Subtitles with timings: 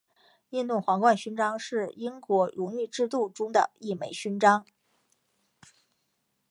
[0.49, 4.65] 印度皇冠勋章是英国荣誉制度中的一枚勋章。